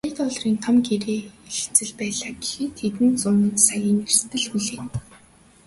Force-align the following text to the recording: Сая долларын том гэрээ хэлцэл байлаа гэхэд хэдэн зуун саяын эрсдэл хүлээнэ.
Сая 0.03 0.15
долларын 0.19 0.57
том 0.65 0.75
гэрээ 0.87 1.19
хэлцэл 1.55 1.91
байлаа 1.99 2.31
гэхэд 2.41 2.75
хэдэн 2.83 3.09
зуун 3.21 3.41
саяын 3.65 3.99
эрсдэл 4.05 4.45
хүлээнэ. 4.49 4.95